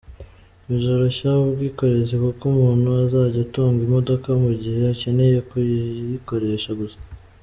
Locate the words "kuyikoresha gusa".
5.49-6.99